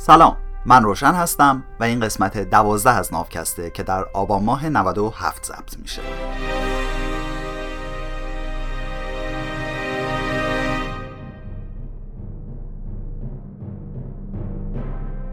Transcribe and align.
سلام 0.00 0.36
من 0.66 0.82
روشن 0.82 1.14
هستم 1.14 1.64
و 1.80 1.84
این 1.84 2.00
قسمت 2.00 2.38
دوازده 2.38 2.90
از 2.90 3.12
نافکسته 3.12 3.70
که 3.70 3.82
در 3.82 4.04
آبان 4.04 4.44
ماه 4.44 4.68
97 4.68 5.46
ضبط 5.46 5.78
میشه 5.78 6.02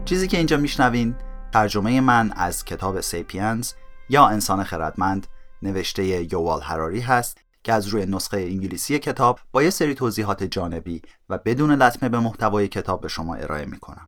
چیزی 0.04 0.28
که 0.28 0.36
اینجا 0.36 0.56
میشنوین 0.56 1.14
ترجمه 1.52 2.00
من 2.00 2.32
از 2.36 2.64
کتاب 2.64 3.00
سیپینز 3.00 3.72
یا 4.08 4.26
انسان 4.26 4.64
خردمند 4.64 5.26
نوشته 5.62 6.32
یووال 6.32 6.60
هراری 6.62 7.00
هست 7.00 7.38
که 7.64 7.72
از 7.72 7.86
روی 7.86 8.06
نسخه 8.06 8.36
انگلیسی 8.36 8.98
کتاب 8.98 9.40
با 9.52 9.62
یه 9.62 9.70
سری 9.70 9.94
توضیحات 9.94 10.44
جانبی 10.44 11.02
و 11.28 11.38
بدون 11.38 11.70
لطمه 11.70 12.08
به 12.08 12.18
محتوای 12.18 12.68
کتاب 12.68 13.00
به 13.00 13.08
شما 13.08 13.34
ارائه 13.34 13.64
می‌کنم. 13.66 14.06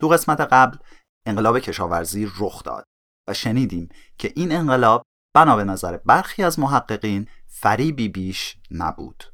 تو 0.00 0.08
قسمت 0.08 0.40
قبل 0.40 0.78
انقلاب 1.26 1.58
کشاورزی 1.58 2.30
رخ 2.38 2.62
داد 2.62 2.84
و 3.28 3.34
شنیدیم 3.34 3.88
که 4.18 4.32
این 4.36 4.52
انقلاب 4.52 5.02
بنا 5.34 5.56
به 5.56 5.64
نظر 5.64 5.96
برخی 5.96 6.42
از 6.42 6.58
محققین 6.58 7.28
فریبی 7.46 8.08
بیش 8.08 8.56
نبود. 8.70 9.24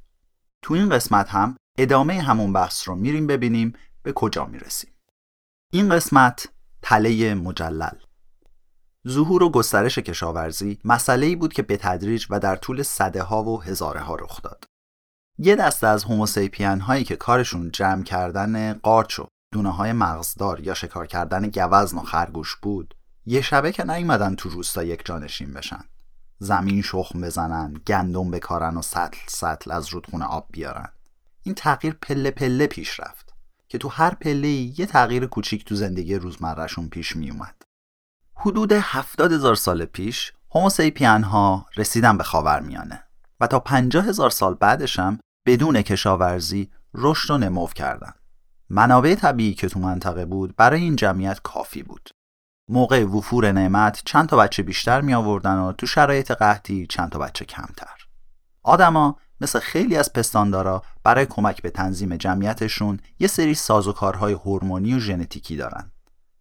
تو 0.62 0.74
این 0.74 0.88
قسمت 0.88 1.28
هم 1.28 1.56
ادامه 1.78 2.20
همون 2.20 2.52
بحث 2.52 2.88
رو 2.88 2.94
میریم 2.94 3.26
ببینیم 3.26 3.72
به 4.02 4.12
کجا 4.12 4.44
می‌رسیم. 4.44 4.94
این 5.72 5.88
قسمت 5.88 6.48
تله 6.82 7.34
مجلل 7.34 7.98
ظهور 9.08 9.42
و 9.42 9.50
گسترش 9.50 9.98
کشاورزی 9.98 10.78
مسئله 10.84 11.26
ای 11.26 11.36
بود 11.36 11.52
که 11.52 11.62
به 11.62 11.76
تدریج 11.76 12.26
و 12.30 12.40
در 12.40 12.56
طول 12.56 12.82
صده 12.82 13.22
ها 13.22 13.44
و 13.44 13.62
هزاره 13.62 14.00
ها 14.00 14.14
رخ 14.14 14.42
داد. 14.42 14.64
یه 15.38 15.56
دسته 15.56 15.86
از 15.86 16.04
هوموسیپین 16.04 16.80
هایی 16.80 17.04
که 17.04 17.16
کارشون 17.16 17.70
جمع 17.70 18.02
کردن 18.02 18.72
قارچ 18.72 19.18
و 19.18 19.26
دونه 19.52 19.70
های 19.70 19.92
مغزدار 19.92 20.60
یا 20.60 20.74
شکار 20.74 21.06
کردن 21.06 21.50
گوزن 21.50 21.98
و 21.98 22.02
خرگوش 22.02 22.56
بود 22.56 22.94
یه 23.26 23.40
شبه 23.40 23.72
که 23.72 23.84
نیومدن 23.84 24.34
تو 24.34 24.48
روستا 24.48 24.82
یک 24.82 25.02
جانشین 25.04 25.52
بشن. 25.52 25.84
زمین 26.38 26.82
شخم 26.82 27.20
بزنن 27.20 27.74
گندم 27.86 28.30
بکارن 28.30 28.76
و 28.76 28.82
سطل 28.82 29.18
سطل 29.26 29.72
از 29.72 29.88
رودخونه 29.88 30.24
آب 30.24 30.46
بیارن. 30.52 30.88
این 31.42 31.54
تغییر 31.54 31.96
پله 32.02 32.30
پله 32.30 32.66
پیش 32.66 33.00
رفت 33.00 33.34
که 33.68 33.78
تو 33.78 33.88
هر 33.88 34.14
پله 34.14 34.48
یه 34.48 34.86
تغییر 34.86 35.26
کوچیک 35.26 35.64
تو 35.64 35.74
زندگی 35.74 36.14
روزمرهشون 36.14 36.88
پیش 36.88 37.16
می 37.16 37.30
اومد 37.30 37.62
حدود 38.34 38.72
هفتاد 38.72 39.32
هزار 39.32 39.54
سال 39.54 39.84
پیش 39.84 40.32
هوموسیپین 40.54 41.22
ها 41.22 41.66
رسیدن 41.76 42.18
به 42.18 42.24
خاورمیانه 42.24 43.02
و 43.40 43.46
تا 43.46 43.60
پنجاه 43.60 44.04
هزار 44.04 44.30
سال 44.30 44.54
بعدش 44.54 44.98
هم 44.98 45.20
بدون 45.46 45.82
کشاورزی 45.82 46.70
رشد 46.94 47.30
و 47.30 47.38
نمو 47.38 47.66
کردن. 47.66 48.12
منابع 48.70 49.14
طبیعی 49.14 49.54
که 49.54 49.68
تو 49.68 49.80
منطقه 49.80 50.24
بود 50.24 50.56
برای 50.56 50.80
این 50.80 50.96
جمعیت 50.96 51.40
کافی 51.42 51.82
بود. 51.82 52.10
موقع 52.68 53.04
وفور 53.04 53.52
نعمت 53.52 54.02
چند 54.04 54.28
تا 54.28 54.36
بچه 54.36 54.62
بیشتر 54.62 55.00
می 55.00 55.14
آوردن 55.14 55.58
و 55.58 55.72
تو 55.72 55.86
شرایط 55.86 56.30
قحطی 56.32 56.86
چند 56.86 57.10
تا 57.10 57.18
بچه 57.18 57.44
کمتر. 57.44 58.06
آدما 58.62 59.16
مثل 59.40 59.58
خیلی 59.58 59.96
از 59.96 60.12
پستاندارا 60.12 60.82
برای 61.04 61.26
کمک 61.26 61.62
به 61.62 61.70
تنظیم 61.70 62.16
جمعیتشون 62.16 63.00
یه 63.18 63.28
سری 63.28 63.54
سازوکارهای 63.54 64.32
هورمونی 64.32 64.94
و 64.94 64.98
ژنتیکی 64.98 65.56
دارن. 65.56 65.92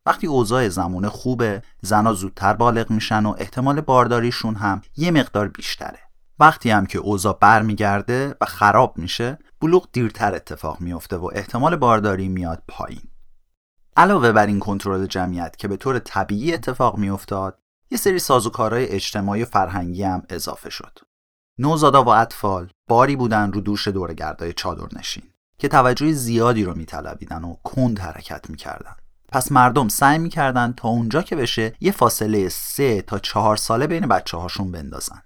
وقتی 0.05 0.27
اوضاع 0.27 0.69
زمونه 0.69 1.09
خوبه 1.09 1.64
زنا 1.81 2.14
زودتر 2.14 2.53
بالغ 2.53 2.91
میشن 2.91 3.25
و 3.25 3.36
احتمال 3.38 3.81
بارداریشون 3.81 4.55
هم 4.55 4.81
یه 4.97 5.11
مقدار 5.11 5.47
بیشتره. 5.47 6.08
وقتی 6.40 6.70
هم 6.70 6.86
که 6.86 7.00
اوضاع 7.00 7.38
برمیگرده 7.42 8.36
و 8.42 8.45
خراب 8.45 8.98
میشه 8.98 9.38
بلوغ 9.62 9.88
دیرتر 9.92 10.36
اتفاق 10.36 10.82
میفته 10.82 11.18
و 11.18 11.30
احتمال 11.34 11.76
بارداری 11.76 12.28
میاد 12.28 12.64
پایین. 12.68 13.02
علاوه 13.98 14.32
بر 14.32 14.45
این 14.45 14.60
کنترل 14.60 15.06
جمعیت 15.06 15.58
که 15.58 15.67
به 15.67 15.78
طور 15.78 16.00
طبیعی 16.00 16.54
اتفاق 16.54 16.98
میافتاد 16.98 17.60
یه 17.92 17.98
سری 17.98 18.20
سازوکارهای 18.20 18.88
اجتماعی 18.88 19.44
و 19.44 19.45
فرهنگی 19.45 20.04
هم 20.04 20.23
اضافه 20.30 20.70
شد. 20.70 20.99
نوزادا 21.58 22.04
و 22.04 22.10
اطفال 22.10 22.70
باری 22.88 23.16
بودن 23.16 23.52
رو 23.52 23.61
دوش 23.61 23.88
دورگردای 23.88 24.54
چادر 24.54 24.99
نشین 24.99 25.23
که 25.58 25.67
توجه 25.67 26.11
زیادی 26.11 26.64
رو 26.64 26.76
میطلبیدن 26.76 27.44
و 27.44 27.55
کند 27.64 27.99
حرکت 27.99 28.49
می‌کردن. 28.49 28.95
پس 29.28 29.52
مردم 29.52 29.88
سعی 29.88 30.17
می‌کردن 30.17 30.73
تا 30.78 30.89
اونجا 30.89 31.22
که 31.22 31.36
بشه 31.36 31.73
یه 31.80 31.92
فاصله 31.92 32.49
سه 32.49 33.02
تا 33.02 33.20
چهار 33.20 33.55
ساله 33.55 33.88
بین 33.88 34.08
بچه 34.08 34.38
هاشون 34.38 34.72
بندازن. 34.72 35.22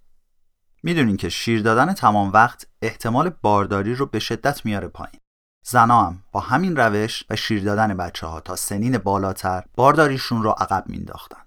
می‌دونین 0.84 1.18
که 1.18 1.30
شیر 1.30 1.62
دادن 1.62 1.94
تمام 1.94 2.32
وقت 2.32 2.68
احتمال 2.82 3.30
بارداری 3.30 3.96
رو 3.96 4.06
به 4.06 4.20
شدت 4.20 4.66
میاره 4.66 4.88
پایین 4.88 5.20
زنا 5.66 6.06
هم 6.06 6.24
با 6.32 6.40
همین 6.40 6.76
روش 6.76 7.24
و 7.30 7.36
شیر 7.36 7.64
دادن 7.64 7.98
بچه 7.98 8.28
ها 8.28 8.40
تا 8.40 8.56
سنین 8.56 8.98
بالاتر 8.98 9.64
بارداریشون 9.76 10.44
رو 10.44 10.50
عقب 10.50 10.84
مینداختن 10.88 11.38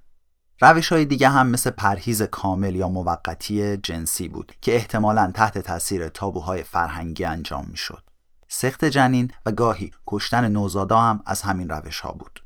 روش 0.60 0.92
های 0.92 1.04
دیگه 1.04 1.28
هم 1.28 1.46
مثل 1.46 1.70
پرهیز 1.70 2.22
کامل 2.22 2.76
یا 2.76 2.88
موقتی 2.88 3.76
جنسی 3.76 4.28
بود 4.28 4.52
که 4.60 4.74
احتمالا 4.74 5.30
تحت 5.34 5.58
تاثیر 5.58 6.08
تابوهای 6.08 6.62
فرهنگی 6.62 7.24
انجام 7.24 7.66
می‌شد. 7.70 8.02
سخت 8.48 8.84
جنین 8.84 9.30
و 9.46 9.52
گاهی 9.52 9.90
کشتن 10.06 10.48
نوزادا 10.48 11.00
هم 11.00 11.22
از 11.26 11.42
همین 11.42 11.68
روش 11.68 12.00
ها 12.00 12.12
بود. 12.12 12.45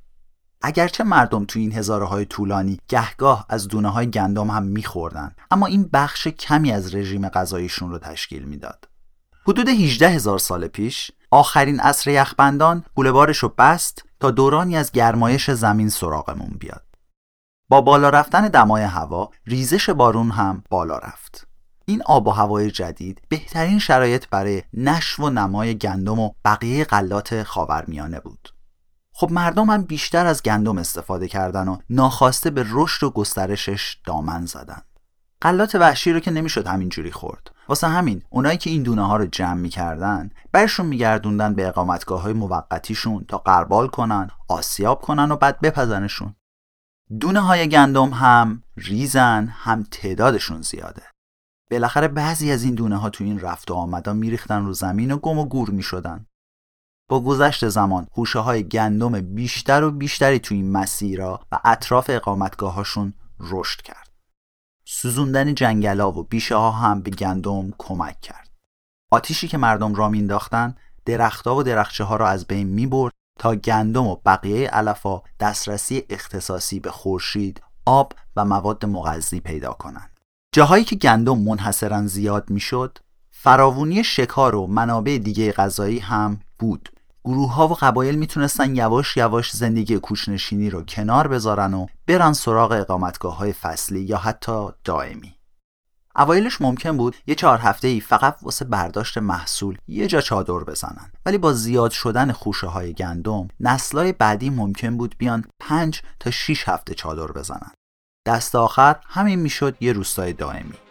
اگرچه 0.62 1.04
مردم 1.04 1.44
تو 1.44 1.58
این 1.58 1.72
هزاره 1.72 2.04
های 2.04 2.24
طولانی 2.24 2.80
گهگاه 2.88 3.46
از 3.48 3.68
دونه 3.68 3.88
های 3.88 4.10
گندم 4.10 4.50
هم 4.50 4.62
میخوردن 4.62 5.34
اما 5.50 5.66
این 5.66 5.90
بخش 5.92 6.28
کمی 6.28 6.72
از 6.72 6.94
رژیم 6.94 7.28
غذاییشون 7.28 7.90
رو 7.90 7.98
تشکیل 7.98 8.42
می‌داد. 8.42 8.88
حدود 9.46 9.68
18 9.68 10.08
هزار 10.08 10.38
سال 10.38 10.66
پیش 10.68 11.10
آخرین 11.30 11.80
عصر 11.80 12.10
یخبندان 12.10 12.84
بولوارش 12.94 13.38
رو 13.38 13.54
بست 13.58 14.04
تا 14.20 14.30
دورانی 14.30 14.76
از 14.76 14.92
گرمایش 14.92 15.50
زمین 15.50 15.88
سراغمون 15.88 16.56
بیاد. 16.60 16.84
با 17.68 17.80
بالا 17.80 18.08
رفتن 18.08 18.48
دمای 18.48 18.82
هوا 18.82 19.30
ریزش 19.46 19.90
بارون 19.90 20.30
هم 20.30 20.64
بالا 20.70 20.98
رفت. 20.98 21.46
این 21.84 22.02
آب 22.02 22.26
و 22.26 22.30
هوای 22.30 22.70
جدید 22.70 23.22
بهترین 23.28 23.78
شرایط 23.78 24.28
برای 24.28 24.62
نشو 24.74 25.22
و 25.22 25.30
نمای 25.30 25.78
گندم 25.78 26.18
و 26.18 26.30
بقیه 26.44 26.84
غلات 26.84 27.42
خاورمیانه 27.42 28.20
بود. 28.20 28.48
خب 29.20 29.30
مردم 29.32 29.70
هم 29.70 29.82
بیشتر 29.82 30.26
از 30.26 30.42
گندم 30.42 30.78
استفاده 30.78 31.28
کردن 31.28 31.68
و 31.68 31.76
ناخواسته 31.90 32.50
به 32.50 32.66
رشد 32.70 33.04
و 33.04 33.10
گسترشش 33.10 33.98
دامن 34.06 34.46
زدن. 34.46 34.82
غلات 35.42 35.74
وحشی 35.74 36.12
رو 36.12 36.20
که 36.20 36.30
نمی‌شد 36.30 36.66
همینجوری 36.66 37.10
خورد. 37.10 37.50
واسه 37.68 37.88
همین 37.88 38.22
اونایی 38.30 38.58
که 38.58 38.70
این 38.70 38.82
دونه 38.82 39.06
ها 39.06 39.16
رو 39.16 39.26
جمع 39.26 39.54
می‌کردن 39.54 40.30
برشون 40.52 40.86
میگردوندن 40.86 41.54
به 41.54 41.68
اقامتگاه 41.68 42.22
های 42.22 42.32
موقتیشون 42.32 43.24
تا 43.28 43.38
قربال 43.38 43.88
کنن 43.88 44.30
آسیاب 44.48 45.00
کنن 45.00 45.32
و 45.32 45.36
بعد 45.36 45.60
بپزنشون. 45.60 46.34
دونه 47.20 47.40
های 47.40 47.68
گندم 47.68 48.10
هم 48.10 48.62
ریزن 48.76 49.46
هم 49.46 49.86
تعدادشون 49.90 50.62
زیاده. 50.62 51.02
بالاخره 51.70 52.08
بعضی 52.08 52.52
از 52.52 52.62
این 52.62 52.74
دونه 52.74 52.96
ها 52.96 53.10
تو 53.10 53.24
این 53.24 53.40
رفت 53.40 53.70
و 53.70 53.74
آمدا 53.74 54.12
میریختن 54.12 54.64
رو 54.64 54.72
زمین 54.72 55.10
و 55.10 55.16
گم 55.18 55.38
و 55.38 55.44
گور 55.44 55.70
می‌شدن. 55.70 56.26
با 57.10 57.20
گذشت 57.20 57.68
زمان 57.68 58.06
خوشه 58.10 58.38
های 58.38 58.64
گندم 58.64 59.20
بیشتر 59.20 59.84
و 59.84 59.90
بیشتری 59.90 60.38
توی 60.38 60.56
این 60.56 60.72
مسیرها 60.72 61.40
و 61.52 61.58
اطراف 61.64 62.10
اقامتگاهاشون 62.10 63.14
رشد 63.40 63.82
کرد. 63.82 64.10
سوزوندن 64.84 65.54
جنگلا 65.54 66.12
و 66.12 66.22
بیشه 66.22 66.56
ها 66.56 66.70
هم 66.70 67.00
به 67.00 67.10
گندم 67.10 67.70
کمک 67.78 68.20
کرد. 68.20 68.50
آتیشی 69.12 69.48
که 69.48 69.58
مردم 69.58 69.94
را 69.94 70.08
مینداختن 70.08 70.74
درختها 71.04 71.56
و 71.56 71.62
درخچه 71.62 72.04
ها 72.04 72.16
را 72.16 72.28
از 72.28 72.46
بین 72.46 72.66
می 72.66 72.86
برد 72.86 73.12
تا 73.38 73.54
گندم 73.54 74.06
و 74.06 74.16
بقیه 74.26 74.68
علفا 74.68 75.22
دسترسی 75.40 76.04
اختصاصی 76.10 76.80
به 76.80 76.90
خورشید، 76.90 77.62
آب 77.86 78.12
و 78.36 78.44
مواد 78.44 78.86
مغذی 78.86 79.40
پیدا 79.40 79.72
کنند. 79.72 80.20
جاهایی 80.54 80.84
که 80.84 80.96
گندم 80.96 81.38
منحصرا 81.38 82.06
زیاد 82.06 82.50
می‌شد، 82.50 82.98
فراوونی 83.30 84.04
شکار 84.04 84.54
و 84.54 84.66
منابع 84.66 85.18
دیگه 85.18 85.52
غذایی 85.52 85.98
هم 85.98 86.40
بود 86.58 86.88
گروه 87.24 87.54
ها 87.54 87.68
و 87.68 87.74
قبایل 87.74 88.14
می‌تونستن 88.14 88.76
یواش 88.76 89.16
یواش 89.16 89.52
زندگی 89.52 89.98
کوچنشینی 89.98 90.70
رو 90.70 90.82
کنار 90.82 91.28
بذارن 91.28 91.74
و 91.74 91.86
برن 92.06 92.32
سراغ 92.32 92.72
اقامتگاه 92.72 93.36
های 93.36 93.52
فصلی 93.52 94.00
یا 94.00 94.16
حتی 94.16 94.68
دائمی. 94.84 95.34
اوایلش 96.16 96.60
ممکن 96.60 96.96
بود 96.96 97.16
یه 97.26 97.34
چهار 97.34 97.58
هفته 97.58 97.88
ای 97.88 98.00
فقط 98.00 98.36
واسه 98.42 98.64
برداشت 98.64 99.18
محصول 99.18 99.78
یه 99.88 100.06
جا 100.06 100.20
چادر 100.20 100.64
بزنن. 100.64 101.12
ولی 101.26 101.38
با 101.38 101.52
زیاد 101.52 101.90
شدن 101.90 102.32
خوشه 102.32 102.66
های 102.66 102.92
گندم 102.92 103.48
نسلای 103.60 104.12
بعدی 104.12 104.50
ممکن 104.50 104.96
بود 104.96 105.14
بیان 105.18 105.44
پنج 105.60 106.02
تا 106.20 106.30
6 106.30 106.68
هفته 106.68 106.94
چادر 106.94 107.32
بزنن. 107.32 107.70
دست 108.26 108.54
آخر 108.54 108.96
همین 109.06 109.38
می‌شد 109.38 109.76
یه 109.80 109.92
روستای 109.92 110.32
دائمی. 110.32 110.89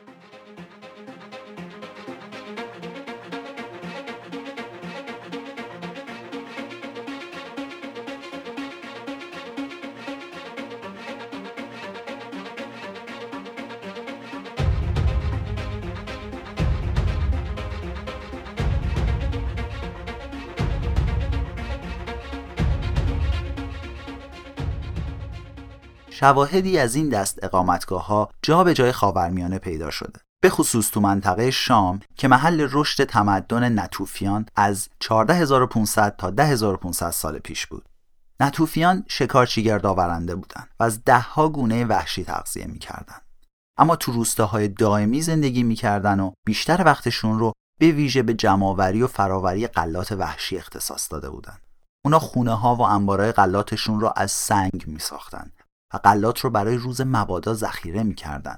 شواهدی 26.20 26.80
از 26.80 26.96
این 26.96 27.10
دست 27.10 27.44
اقامتگاه 27.44 28.06
ها 28.06 28.30
جا 28.42 28.64
به 28.64 28.74
جای 28.74 28.92
خاورمیانه 28.92 29.60
پیدا 29.60 29.90
شده 29.90 30.20
به 30.42 30.50
خصوص 30.50 30.92
تو 30.92 31.02
منطقه 31.02 31.52
شام 31.52 32.00
که 32.16 32.28
محل 32.28 32.68
رشد 32.72 33.04
تمدن 33.04 33.80
نتوفیان 33.80 34.46
از 34.56 34.90
14500 35.00 36.16
تا 36.18 36.32
10500 36.32 37.12
سال 37.12 37.40
پیش 37.40 37.68
بود. 37.68 37.86
نتوفیان 38.40 39.04
شکارچی 39.08 39.64
گردآورنده 39.64 40.36
بودند 40.36 40.70
و 40.80 40.84
از 40.84 41.04
دهها 41.04 41.50
گونه 41.50 41.86
وحشی 41.86 42.24
تغذیه 42.24 42.68
می‌کردند. 42.68 43.22
اما 43.78 43.96
تو 43.96 44.12
روستاهای 44.12 44.68
دائمی 44.68 45.22
زندگی 45.22 45.64
می‌کردن 45.64 46.20
و 46.20 46.32
بیشتر 46.46 46.84
وقتشون 46.86 47.40
رو 47.40 47.54
به 47.80 47.92
ویژه 47.92 48.24
به 48.24 48.34
جمعآوری 48.34 49.04
و 49.04 49.08
فراوری 49.08 49.68
غلات 49.68 50.12
وحشی 50.12 50.58
اختصاص 50.58 51.12
داده 51.12 51.30
بودند. 51.30 51.62
اونا 52.06 52.20
خونه 52.20 52.54
ها 52.54 52.76
و 52.76 52.82
انبارای 52.82 53.32
غلاتشون 53.32 54.00
رو 54.00 54.14
از 54.16 54.32
سنگ 54.32 54.84
می 54.88 55.00
ساختن 55.00 55.52
و 55.94 55.98
غلات 55.98 56.40
رو 56.40 56.50
برای 56.50 56.76
روز 56.76 57.02
مبادا 57.02 57.54
ذخیره 57.54 58.04
می‌کردن. 58.04 58.58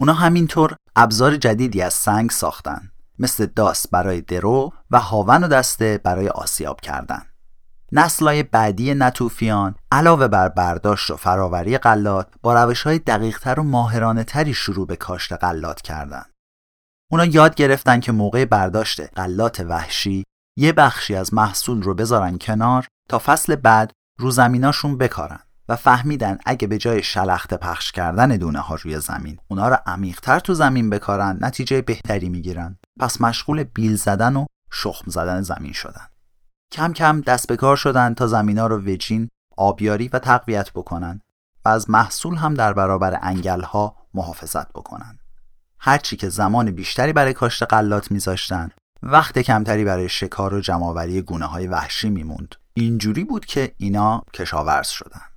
اونا 0.00 0.12
همینطور 0.12 0.76
ابزار 0.96 1.36
جدیدی 1.36 1.82
از 1.82 1.94
سنگ 1.94 2.30
ساختن 2.30 2.90
مثل 3.18 3.46
داس 3.46 3.88
برای 3.88 4.20
درو 4.20 4.72
و 4.90 5.00
هاون 5.00 5.44
و 5.44 5.48
دسته 5.48 6.00
برای 6.04 6.28
آسیاب 6.28 6.80
کردن. 6.80 7.22
نسلای 7.92 8.42
بعدی 8.42 8.94
نتوفیان 8.94 9.74
علاوه 9.92 10.28
بر 10.28 10.48
برداشت 10.48 11.10
و 11.10 11.16
فراوری 11.16 11.78
قلات 11.78 12.28
با 12.42 12.64
روش 12.64 12.82
های 12.82 12.98
دقیقتر 12.98 13.60
و 13.60 13.62
ماهرانه 13.62 14.24
تری 14.24 14.54
شروع 14.54 14.86
به 14.86 14.96
کاشت 14.96 15.32
قلات 15.32 15.82
کردن. 15.82 16.24
اونا 17.10 17.24
یاد 17.24 17.54
گرفتن 17.54 18.00
که 18.00 18.12
موقع 18.12 18.44
برداشت 18.44 19.00
قلات 19.00 19.60
وحشی 19.60 20.24
یه 20.58 20.72
بخشی 20.72 21.14
از 21.14 21.34
محصول 21.34 21.82
رو 21.82 21.94
بذارن 21.94 22.38
کنار 22.38 22.86
تا 23.08 23.18
فصل 23.18 23.56
بعد 23.56 23.92
رو 24.18 24.30
زمیناشون 24.30 24.98
بکارن 24.98 25.40
و 25.68 25.76
فهمیدن 25.76 26.38
اگه 26.46 26.68
به 26.68 26.78
جای 26.78 27.02
شلخته 27.02 27.56
پخش 27.56 27.92
کردن 27.92 28.28
دونه 28.36 28.58
ها 28.58 28.74
روی 28.74 29.00
زمین 29.00 29.38
اونا 29.48 29.68
رو 29.68 29.76
عمیقتر 29.86 30.38
تو 30.38 30.54
زمین 30.54 30.90
بکارن 30.90 31.38
نتیجه 31.40 31.82
بهتری 31.82 32.28
می‌گیرن. 32.28 32.78
پس 33.00 33.20
مشغول 33.20 33.64
بیل 33.64 33.96
زدن 33.96 34.36
و 34.36 34.46
شخم 34.72 35.10
زدن 35.10 35.42
زمین 35.42 35.72
شدن. 35.72 36.06
کم 36.72 36.92
کم 36.92 37.20
دست 37.20 37.48
به 37.48 37.56
کار 37.56 37.76
شدن 37.76 38.14
تا 38.14 38.26
زمینا 38.26 38.66
رو 38.66 38.78
وجین 38.78 39.28
آبیاری 39.56 40.08
و 40.08 40.18
تقویت 40.18 40.72
بکنن 40.72 41.20
و 41.64 41.68
از 41.68 41.90
محصول 41.90 42.34
هم 42.34 42.54
در 42.54 42.72
برابر 42.72 43.18
انگل 43.22 43.62
ها 43.62 43.96
محافظت 44.14 44.72
بکنن. 44.72 45.18
هرچی 45.78 46.16
که 46.16 46.28
زمان 46.28 46.70
بیشتری 46.70 47.12
برای 47.12 47.32
کاشت 47.32 47.62
قلات 47.62 48.10
میذاشتن 48.10 48.70
وقت 49.02 49.38
کمتری 49.38 49.84
برای 49.84 50.08
شکار 50.08 50.54
و 50.54 50.60
جمعآوری 50.60 51.22
گونه 51.22 51.46
های 51.46 51.66
وحشی 51.66 52.10
میموند. 52.10 52.54
اینجوری 52.74 53.24
بود 53.24 53.46
که 53.46 53.74
اینا 53.76 54.22
کشاورز 54.34 54.88
شدن. 54.88 55.35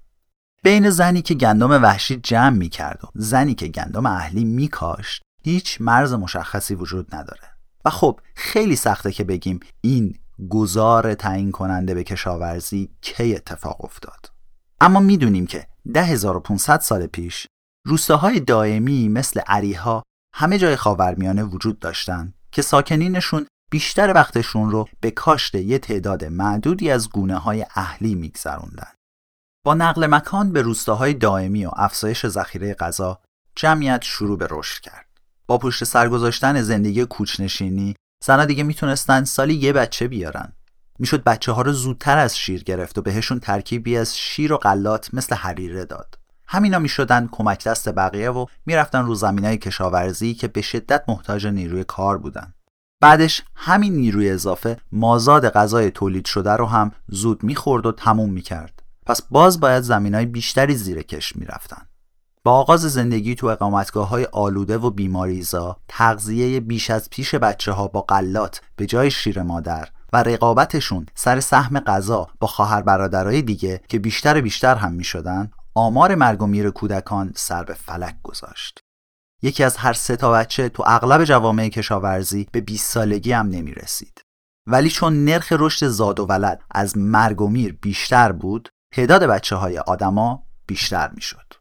بین 0.64 0.90
زنی 0.90 1.22
که 1.22 1.34
گندم 1.34 1.72
وحشی 1.72 2.16
جمع 2.16 2.58
می‌کرد 2.58 3.00
و 3.04 3.08
زنی 3.16 3.56
که 3.56 3.68
گندم 3.68 4.06
اهلی 4.06 4.46
میکاشت 4.46 5.22
هیچ 5.44 5.82
مرز 5.82 6.14
مشخصی 6.14 6.76
وجود 6.76 7.16
نداره 7.16 7.50
و 7.86 7.90
خب 7.90 8.20
خیلی 8.36 8.76
سخته 8.76 9.12
که 9.12 9.24
بگیم 9.24 9.60
این 9.82 10.16
گذار 10.50 11.14
تعیین 11.14 11.52
کننده 11.52 11.94
به 11.94 12.04
کشاورزی 12.04 12.90
کی 13.02 13.36
اتفاق 13.36 13.86
افتاد 13.86 14.32
اما 14.82 15.00
می‌دونیم 15.00 15.48
که 15.48 15.68
10500 15.94 16.80
سال 16.80 17.08
پیش 17.08 17.48
روستاهای 17.86 18.40
دائمی 18.40 19.10
مثل 19.10 19.40
عریها 19.40 20.04
همه 20.36 20.58
جای 20.58 20.76
خاورمیانه 20.76 21.44
وجود 21.44 21.80
داشتند 21.80 22.34
که 22.52 22.62
ساکنینشون 22.62 23.46
بیشتر 23.72 24.14
وقتشون 24.14 24.72
رو 24.72 24.88
به 25.02 25.12
کاشت 25.12 25.56
یه 25.56 25.80
تعداد 25.80 26.26
معدودی 26.26 26.92
از 26.92 27.10
گونه 27.10 27.38
های 27.38 27.66
اهلی 27.76 28.16
میگذروندن. 28.16 28.99
نقل 29.76 30.08
مکان 30.08 30.54
به 30.54 30.62
روستاهای 30.62 31.14
دائمی 31.14 31.66
و 31.66 31.72
افزایش 31.76 32.28
ذخیره 32.28 32.74
غذا 32.74 33.20
جمعیت 33.56 34.02
شروع 34.02 34.38
به 34.38 34.48
رشد 34.52 34.82
کرد. 34.82 35.06
با 35.48 35.58
پشت 35.58 35.84
سرگذاشتن 35.84 36.62
زندگی 36.62 37.06
کوچنشینی 37.06 37.96
زنها 38.24 38.46
دیگه 38.46 38.64
می‌تونستن 38.64 39.24
سالی 39.24 39.54
یه 39.54 39.74
بچه 39.74 40.08
بیارن. 40.08 40.54
می‌شد 41.00 41.24
بچه 41.24 41.52
ها 41.52 41.62
رو 41.62 41.74
زودتر 41.74 42.18
از 42.18 42.38
شیر 42.38 42.64
گرفت 42.64 42.98
و 42.98 43.02
بهشون 43.02 43.40
ترکیبی 43.40 43.98
از 43.98 44.18
شیر 44.18 44.54
و 44.54 44.58
غلات 44.58 45.14
مثل 45.14 45.36
حریره 45.36 45.86
داد. 45.86 46.16
همینا 46.48 46.80
می‌شدن 46.80 47.30
کمک 47.32 47.64
دست 47.64 47.90
بقیه 47.90 48.30
و 48.30 48.46
می‌رفتن 48.66 49.06
رو 49.06 49.16
زمینای 49.16 49.58
کشاورزی 49.58 50.34
که 50.34 50.48
به 50.48 50.62
شدت 50.62 51.04
محتاج 51.08 51.48
نیروی 51.48 51.84
کار 51.84 52.18
بودن. 52.18 52.54
بعدش 53.02 53.44
همین 53.56 53.94
نیروی 53.94 54.30
اضافه 54.30 54.78
مازاد 54.92 55.50
غذای 55.50 55.92
تولید 55.92 56.26
شده 56.26 56.52
رو 56.52 56.66
هم 56.66 56.92
زود 57.08 57.44
می‌خورد 57.44 57.86
و 57.86 57.92
تموم 57.92 58.30
می‌کرد. 58.30 58.79
پس 59.10 59.22
باز 59.22 59.60
باید 59.60 59.84
زمینای 59.84 60.26
بیشتری 60.26 60.76
زیر 60.76 61.02
کش 61.02 61.36
می‌رفتن. 61.36 61.88
با 62.44 62.52
آغاز 62.52 62.82
زندگی 62.82 63.36
تو 63.36 63.48
اقامتگاه 63.48 64.08
های 64.08 64.26
آلوده 64.26 64.78
و 64.78 64.90
بیماریزا 64.90 65.78
تغذیه 65.88 66.60
بیش 66.60 66.90
از 66.90 67.10
پیش 67.10 67.36
بچه 67.36 67.72
ها 67.72 67.88
با 67.88 68.02
قلات 68.02 68.62
به 68.76 68.86
جای 68.86 69.12
شیر 69.12 69.44
مادر 69.44 69.90
و 70.14 70.24
رقابتشون 70.24 71.06
سر 71.16 71.40
سهم 71.40 71.80
غذا 71.80 72.28
با 72.40 72.48
خواهر 72.48 72.82
برادرای 72.82 73.42
دیگه 73.42 73.82
که 73.88 74.00
بیشتر 74.00 74.42
بیشتر 74.42 74.76
هم 74.76 74.94
می 74.94 75.04
شدن 75.04 75.52
آمار 75.76 76.16
مرگ 76.16 76.42
و 76.42 76.48
میر 76.48 76.70
کودکان 76.70 77.32
سر 77.36 77.64
به 77.64 77.74
فلک 77.74 78.16
گذاشت. 78.24 78.80
یکی 79.42 79.64
از 79.64 79.78
هر 79.78 79.94
سه 79.94 80.16
تا 80.16 80.32
بچه 80.32 80.70
تو 80.70 80.84
اغلب 80.86 81.24
جوامع 81.24 81.70
کشاورزی 81.70 82.48
به 82.52 82.62
20 82.62 82.92
سالگی 82.92 83.32
هم 83.32 83.50
نمی 83.50 83.74
رسید. 83.74 84.22
ولی 84.68 84.90
چون 84.90 85.26
نرخ 85.26 85.54
رشد 85.58 85.88
زاد 85.88 86.20
و 86.20 86.26
ولد 86.26 86.62
از 86.72 86.98
مرگ 86.98 87.42
و 87.42 87.48
میر 87.48 87.78
بیشتر 87.82 88.32
بود، 88.32 88.70
تعداد 88.92 89.24
بچه 89.24 89.56
های 89.56 89.80
آدما 89.80 90.44
بیشتر 90.68 91.10
می 91.10 91.22
شد. 91.22 91.54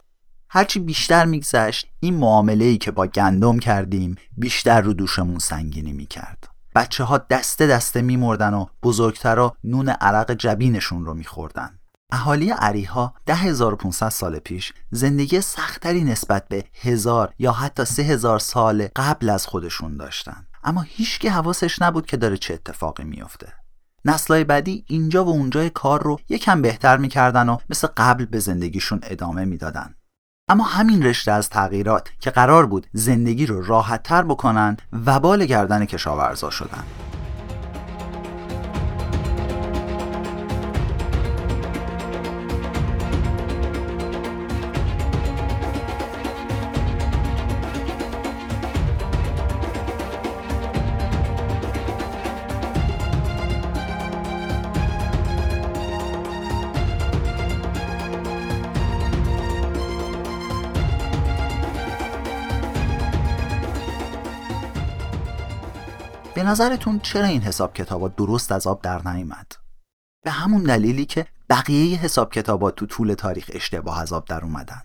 هرچی 0.50 0.78
بیشتر 0.78 1.24
میگذشت 1.24 1.86
این 2.00 2.16
معامله 2.16 2.64
ای 2.64 2.78
که 2.78 2.90
با 2.90 3.06
گندم 3.06 3.58
کردیم 3.58 4.16
بیشتر 4.36 4.80
رو 4.80 4.92
دوشمون 4.92 5.38
سنگینی 5.38 5.92
می‌کرد. 5.92 6.48
بچه 6.74 7.04
ها 7.04 7.18
دسته 7.18 7.66
دسته 7.66 8.02
میمردن 8.02 8.54
و 8.54 8.66
بزرگترا 8.82 9.56
نون 9.64 9.88
عرق 9.88 10.32
جبینشون 10.32 11.04
رو 11.04 11.14
میخوردن. 11.14 11.78
اهالی 12.12 12.50
عریها 12.50 13.14
10500 13.26 14.08
سال 14.08 14.38
پیش 14.38 14.72
زندگی 14.90 15.40
سختری 15.40 16.04
نسبت 16.04 16.48
به 16.48 16.64
هزار 16.82 17.34
یا 17.38 17.52
حتی 17.52 17.84
سه 17.84 18.02
هزار 18.02 18.38
سال 18.38 18.88
قبل 18.96 19.28
از 19.30 19.46
خودشون 19.46 19.96
داشتن. 19.96 20.46
اما 20.64 20.80
هیچکی 20.80 21.28
حواسش 21.28 21.82
نبود 21.82 22.06
که 22.06 22.16
داره 22.16 22.36
چه 22.36 22.54
اتفاقی 22.54 23.04
میافته. 23.04 23.52
نسلای 24.04 24.44
بعدی 24.44 24.84
اینجا 24.88 25.24
و 25.24 25.28
اونجای 25.28 25.70
کار 25.70 26.02
رو 26.02 26.18
یکم 26.28 26.62
بهتر 26.62 26.96
می‌کردن 26.96 27.48
و 27.48 27.58
مثل 27.70 27.88
قبل 27.96 28.24
به 28.24 28.38
زندگیشون 28.38 29.00
ادامه 29.02 29.44
می‌دادن. 29.44 29.94
اما 30.50 30.64
همین 30.64 31.02
رشته 31.02 31.32
از 31.32 31.50
تغییرات 31.50 32.08
که 32.20 32.30
قرار 32.30 32.66
بود 32.66 32.86
زندگی 32.92 33.46
رو 33.46 33.62
راحتتر 33.62 34.22
بکنن 34.22 34.76
وبال 35.06 35.46
گردن 35.46 35.84
کشاورزا 35.84 36.50
شدن. 36.50 36.84
به 66.38 66.44
نظرتون 66.44 67.00
چرا 67.00 67.24
این 67.24 67.42
حساب 67.42 67.74
کتابات 67.74 68.16
درست 68.16 68.52
از 68.52 68.66
آب 68.66 68.82
در 68.82 69.08
نیامد؟ 69.08 69.52
به 70.24 70.30
همون 70.30 70.62
دلیلی 70.62 71.04
که 71.04 71.26
بقیه 71.50 71.98
حساب 71.98 72.32
کتابات 72.32 72.76
تو 72.76 72.86
طول 72.86 73.14
تاریخ 73.14 73.50
اشتباه 73.54 74.00
از 74.00 74.12
آب 74.12 74.24
در 74.24 74.44
اومدن. 74.44 74.82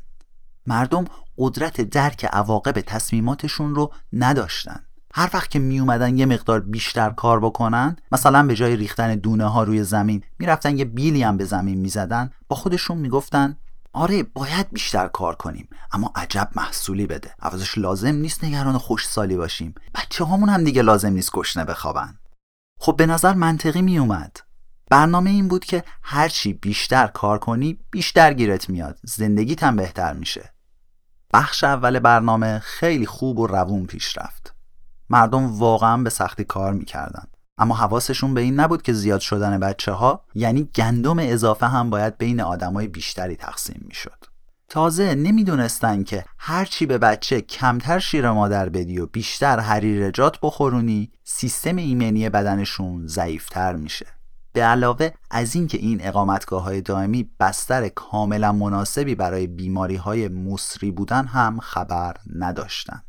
مردم 0.68 1.06
قدرت 1.38 1.82
درک 1.82 2.26
عواقب 2.26 2.82
تصمیماتشون 2.82 3.76
رو 3.76 3.94
نداشتن. 4.14 4.84
هر 5.14 5.30
وقت 5.34 5.50
که 5.50 5.60
می 5.60 5.80
اومدن 5.80 6.18
یه 6.18 6.26
مقدار 6.26 6.60
بیشتر 6.60 7.10
کار 7.10 7.40
بکنن 7.40 7.96
مثلا 8.12 8.44
به 8.44 8.56
جای 8.56 8.76
ریختن 8.76 9.16
دونه 9.16 9.46
ها 9.46 9.64
روی 9.64 9.84
زمین 9.84 10.24
می‌رفتن 10.40 10.78
یه 10.78 10.86
بیلی 10.86 11.24
هم 11.24 11.38
به 11.38 11.46
زمین 11.46 11.80
می‌زدن 11.80 12.30
با 12.48 12.56
خودشون 12.56 12.98
می‌گفتن 12.98 13.58
آره 13.94 14.24
باید 14.24 14.70
بیشتر 14.72 15.08
کار 15.08 15.36
کنیم 15.36 15.70
اما 15.92 16.12
عجب 16.16 16.50
محصولی 16.56 17.08
بده. 17.08 17.36
عوضش 17.42 17.78
لازم 17.78 18.16
نیست 18.16 18.44
نگران 18.44 18.78
خوش 18.78 19.08
سالی 19.08 19.38
باشیم. 19.38 19.76
بچه 19.96 20.24
هامون 20.24 20.50
هم 20.50 20.64
دیگه 20.64 20.82
لازم 20.82 21.14
نیست 21.14 21.32
گشنه 21.32 21.66
بخوابن. 21.66 22.20
خب 22.80 22.96
به 22.98 23.06
نظر 23.06 23.34
منطقی 23.34 23.82
می 23.82 23.98
اومد 23.98 24.38
برنامه 24.90 25.30
این 25.30 25.48
بود 25.48 25.66
که 25.66 25.84
هرچی 26.02 26.54
بیشتر 26.54 27.08
کار 27.08 27.40
کنی 27.40 27.80
بیشتر 27.92 28.34
گیرت 28.34 28.70
میاد. 28.70 29.00
زندگیت 29.04 29.64
هم 29.64 29.76
بهتر 29.76 30.14
میشه. 30.14 30.54
بخش 31.34 31.64
اول 31.64 32.00
برنامه 32.00 32.60
خیلی 32.60 33.06
خوب 33.06 33.40
و 33.40 33.48
روون 33.48 33.86
پیش 33.86 34.18
رفت 34.18 34.56
مردم 35.10 35.60
واقعا 35.60 35.98
به 35.98 36.10
سختی 36.10 36.44
کار 36.44 36.74
می‌کردن. 36.74 37.28
اما 37.58 37.76
حواسشون 37.76 38.34
به 38.34 38.42
این 38.42 38.60
نبود 38.60 38.82
که 38.82 38.94
زیاد 38.94 39.20
شدن 39.20 39.60
بچه 39.60 39.92
ها 39.92 40.24
یعنی 40.36 40.70
گندم 40.76 41.20
اضافه 41.20 41.68
هم 41.68 41.90
باید 41.90 42.18
بین 42.18 42.42
آدمای 42.42 42.88
بیشتری 42.88 43.36
تقسیم 43.36 43.86
می‌شد. 43.88 44.26
تازه 44.70 45.16
نمی‌دونستن 45.16 46.04
که 46.04 46.26
هرچی 46.38 46.86
به 46.86 46.98
بچه 46.98 47.42
کمتر 47.42 48.00
شیر 48.00 48.32
مادر 48.32 48.70
بدی 48.70 49.00
و 49.00 49.06
بیشتر 49.06 49.60
حریرجات 49.60 50.40
بخورونی 50.42 51.12
سیستم 51.24 51.76
ایمنی 51.76 52.30
بدنشون 52.30 53.08
ضعیفتر 53.08 53.76
میشه. 53.76 54.06
به 54.54 54.64
علاوه 54.64 55.12
از 55.32 55.56
اینکه 55.56 55.78
این 55.78 56.08
اقامتگاه 56.08 56.64
های 56.64 56.82
دائمی 56.82 57.30
بستر 57.40 57.90
کاملا 57.90 58.52
مناسبی 58.52 59.16
برای 59.16 59.48
بیماری 59.48 59.96
های 59.96 60.28
مصری 60.28 60.92
بودن 60.92 61.26
هم 61.26 61.60
خبر 61.60 62.16
نداشتن. 62.36 63.04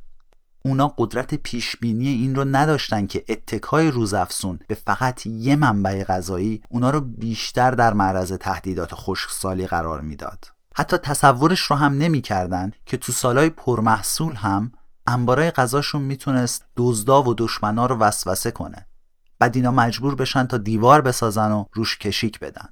اونا 0.67 0.95
قدرت 0.99 1.35
پیشبینی 1.35 2.09
این 2.09 2.35
رو 2.35 2.45
نداشتن 2.45 3.07
که 3.07 3.25
اتکای 3.29 3.91
روزافزون 3.91 4.59
به 4.69 4.75
فقط 4.75 5.27
یه 5.27 5.57
منبع 5.57 6.05
غذایی 6.05 6.63
اونا 6.69 6.91
رو 6.91 7.01
بیشتر 7.01 7.71
در 7.71 7.93
معرض 7.93 8.33
تهدیدات 8.33 8.91
خشکسالی 8.95 9.67
قرار 9.67 10.01
می‌داد. 10.01 10.47
حتی 10.75 10.97
تصورش 10.97 11.61
رو 11.61 11.77
هم 11.77 11.99
نمی‌کردن 11.99 12.73
که 12.87 12.97
تو 12.97 13.13
سالهای 13.13 13.51
پرمحصول 13.51 14.35
هم 14.35 14.73
انبارای 15.07 15.51
غذاشون 15.51 16.03
می‌تونست 16.03 16.65
دزدا 16.77 17.23
و 17.23 17.35
دشمنا 17.35 17.87
رو 17.87 17.97
وسوسه 17.97 18.51
کنه. 18.51 18.87
بعد 19.39 19.57
اینا 19.57 19.71
مجبور 19.71 20.15
بشن 20.15 20.47
تا 20.47 20.59
دیوار 20.59 21.01
بسازن 21.01 21.53
و 21.53 21.65
روش 21.73 21.99
کشیک 21.99 22.41
بدن. 22.41 22.69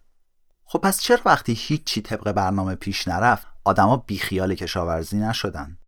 خب 0.64 0.78
پس 0.78 1.00
چرا 1.00 1.20
وقتی 1.24 1.52
هیچی 1.52 2.02
طبق 2.02 2.32
برنامه 2.32 2.74
پیش 2.74 3.08
نرفت 3.08 3.46
آدما 3.64 3.96
بیخیال 3.96 4.54
کشاورزی 4.54 5.18
نشدن؟ 5.18 5.78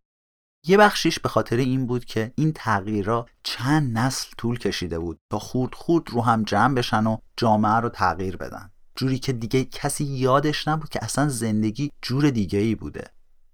یه 0.67 0.77
بخشیش 0.77 1.19
به 1.19 1.29
خاطر 1.29 1.57
این 1.57 1.85
بود 1.85 2.05
که 2.05 2.31
این 2.35 2.51
تغییرها 2.55 3.25
چند 3.43 3.97
نسل 3.97 4.27
طول 4.37 4.59
کشیده 4.59 4.99
بود 4.99 5.19
تا 5.29 5.39
خورد 5.39 5.75
خورد 5.75 6.09
رو 6.09 6.21
هم 6.21 6.43
جمع 6.43 6.75
بشن 6.75 7.07
و 7.07 7.17
جامعه 7.37 7.79
رو 7.79 7.89
تغییر 7.89 8.37
بدن. 8.37 8.71
جوری 8.95 9.19
که 9.19 9.33
دیگه 9.33 9.65
کسی 9.65 10.03
یادش 10.03 10.67
نبود 10.67 10.89
که 10.89 11.03
اصلا 11.03 11.29
زندگی 11.29 11.91
جور 12.01 12.29
دیگه 12.29 12.59
ای 12.59 12.75
بوده. 12.75 13.03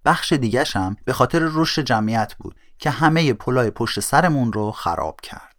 بخش 0.04 0.32
دیگهش 0.32 0.76
هم 0.76 0.96
به 1.04 1.12
خاطر 1.12 1.48
رشد 1.52 1.82
جمعیت 1.82 2.34
بود 2.34 2.56
که 2.78 2.90
همه 2.90 3.32
پلای 3.32 3.70
پشت 3.70 4.00
سرمون 4.00 4.52
رو 4.52 4.72
خراب 4.72 5.20
کرد. 5.22 5.56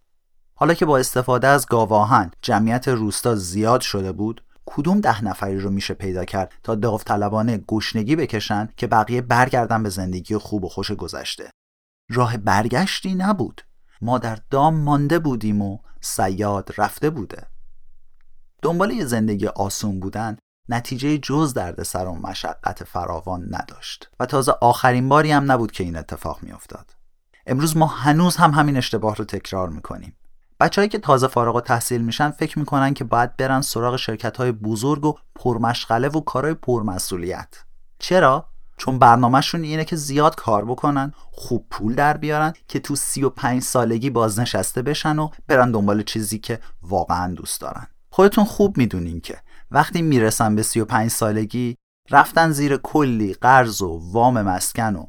حالا 0.54 0.74
که 0.74 0.86
با 0.86 0.98
استفاده 0.98 1.46
از 1.46 1.66
گاواهن 1.66 2.30
جمعیت 2.42 2.88
روستا 2.88 3.34
زیاد 3.34 3.80
شده 3.80 4.12
بود 4.12 4.44
کدوم 4.66 5.00
ده 5.00 5.24
نفری 5.24 5.58
رو 5.58 5.70
میشه 5.70 5.94
پیدا 5.94 6.24
کرد 6.24 6.52
تا 6.62 6.74
داوطلبانه 6.74 7.58
گشنگی 7.58 8.16
بکشن 8.16 8.68
که 8.76 8.86
بقیه 8.86 9.20
برگردن 9.20 9.82
به 9.82 9.88
زندگی 9.88 10.36
خوب 10.36 10.64
و 10.64 10.68
خوش 10.68 10.92
گذشته؟ 10.92 11.50
راه 12.10 12.36
برگشتی 12.36 13.14
نبود. 13.14 13.62
ما 14.00 14.18
در 14.18 14.38
دام 14.50 14.74
مانده 14.74 15.18
بودیم 15.18 15.62
و 15.62 15.78
سیاد 16.00 16.74
رفته 16.78 17.10
بوده. 17.10 17.46
دنبال 18.62 18.90
یه 18.90 19.04
زندگی 19.04 19.46
آسون 19.46 20.00
بودن 20.00 20.36
نتیجه 20.68 21.18
جز 21.18 21.54
دردسر 21.54 22.06
و 22.06 22.14
مشقت 22.14 22.84
فراوان 22.84 23.46
نداشت 23.50 24.10
و 24.20 24.26
تازه 24.26 24.52
آخرین 24.60 25.08
باری 25.08 25.30
هم 25.32 25.52
نبود 25.52 25.72
که 25.72 25.84
این 25.84 25.96
اتفاق 25.96 26.42
میافتاد. 26.42 26.90
امروز 27.46 27.76
ما 27.76 27.86
هنوز 27.86 28.36
هم 28.36 28.50
همین 28.50 28.76
اشتباه 28.76 29.16
رو 29.16 29.24
تکرار 29.24 29.68
می‌کنیم. 29.68 30.16
بچههایی 30.60 30.88
که 30.88 30.98
تازه 30.98 31.26
فارغ 31.26 31.56
و 31.56 31.60
تحصیل 31.60 32.02
میشن 32.02 32.30
فکر 32.30 32.58
می‌کنن 32.58 32.94
که 32.94 33.04
باید 33.04 33.36
برن 33.36 33.60
سراغ 33.60 33.96
شرکت 33.96 34.36
های 34.36 34.52
بزرگ 34.52 35.04
و 35.04 35.14
پرمشغله 35.34 36.08
و 36.08 36.20
کارهای 36.20 36.54
پرمسئولیت. 36.54 37.64
چرا؟ 37.98 38.48
چون 38.76 38.98
برنامهشون 38.98 39.62
اینه 39.62 39.84
که 39.84 39.96
زیاد 39.96 40.34
کار 40.34 40.64
بکنن 40.64 41.12
خوب 41.32 41.66
پول 41.70 41.94
در 41.94 42.16
بیارن 42.16 42.52
که 42.68 42.80
تو 42.80 42.96
سی 42.96 43.24
و 43.24 43.30
پنج 43.30 43.62
سالگی 43.62 44.10
بازنشسته 44.10 44.82
بشن 44.82 45.18
و 45.18 45.28
برن 45.46 45.70
دنبال 45.70 46.02
چیزی 46.02 46.38
که 46.38 46.60
واقعا 46.82 47.34
دوست 47.34 47.60
دارن. 47.60 47.86
خودتون 48.10 48.44
خوب 48.44 48.76
می‌دونین 48.76 49.20
که 49.20 49.38
وقتی 49.70 50.02
می‌رسن 50.02 50.56
به 50.56 50.62
35 50.62 51.10
سالگی 51.10 51.76
رفتن 52.10 52.50
زیر 52.50 52.76
کلی 52.76 53.34
قرض 53.34 53.82
و 53.82 54.00
وام 54.12 54.42
مسکن 54.42 54.96
و 54.96 55.06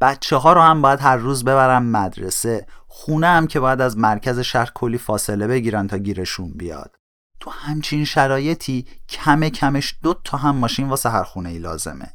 بچه 0.00 0.36
ها 0.36 0.52
رو 0.52 0.60
هم 0.60 0.82
باید 0.82 1.00
هر 1.00 1.16
روز 1.16 1.44
ببرن 1.44 1.82
مدرسه 1.82 2.66
خونه 2.92 3.26
هم 3.26 3.46
که 3.46 3.60
باید 3.60 3.80
از 3.80 3.98
مرکز 3.98 4.38
شهر 4.38 4.70
کلی 4.74 4.98
فاصله 4.98 5.46
بگیرن 5.46 5.86
تا 5.86 5.98
گیرشون 5.98 6.52
بیاد. 6.52 6.96
تو 7.40 7.50
همچین 7.50 8.04
شرایطی 8.04 8.86
کم 9.08 9.48
کمش 9.48 9.98
دو 10.02 10.14
تا 10.14 10.38
هم 10.38 10.56
ماشین 10.56 10.88
واسه 10.88 11.10
هر 11.10 11.22
خونه 11.22 11.48
ای 11.48 11.58
لازمه. 11.58 12.12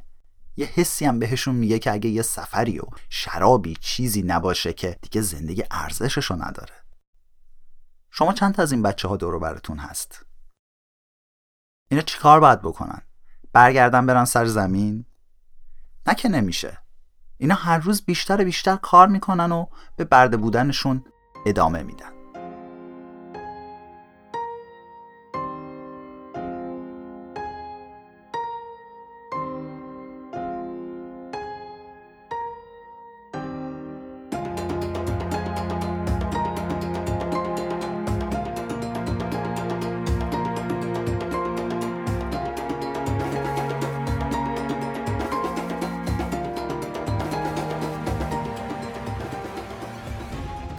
یه 0.58 0.66
حسی 0.66 1.06
هم 1.06 1.20
بهشون 1.20 1.56
میگه 1.56 1.80
که 1.80 1.92
اگه 1.92 2.10
یه 2.10 2.22
سفری 2.22 2.80
و 2.80 2.84
شرابی 3.10 3.76
چیزی 3.82 4.22
نباشه 4.22 4.74
که 4.74 4.98
دیگه 5.02 5.22
زندگی 5.22 5.64
ارزششو 5.72 6.36
نداره. 6.36 6.74
شما 8.12 8.34
چند 8.34 8.54
تا 8.54 8.64
از 8.64 8.72
این 8.72 8.82
بچه 8.82 9.08
ها 9.08 9.18
دورو 9.18 9.40
براتون 9.40 9.78
هست؟ 9.78 10.26
اینا 11.92 12.04
چیکار 12.04 12.40
باید 12.40 12.62
بکنن؟ 12.62 13.02
برگردن 13.54 14.06
برن 14.06 14.26
سر 14.26 14.46
زمین؟ 14.46 15.06
نه 16.08 16.16
که 16.16 16.30
نمیشه. 16.30 16.85
اینا 17.38 17.56
هر 17.56 17.78
روز 17.78 18.06
بیشتر 18.06 18.44
بیشتر 18.44 18.76
کار 18.76 19.08
می‌کنن 19.08 19.52
و 19.52 19.66
به 19.96 20.06
برده 20.06 20.38
بودنشون 20.38 21.06
ادامه 21.46 21.84
میدن. 21.84 22.15